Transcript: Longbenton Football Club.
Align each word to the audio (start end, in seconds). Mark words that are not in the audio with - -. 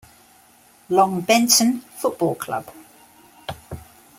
Longbenton 0.89 1.79
Football 1.95 2.33
Club. 2.35 2.65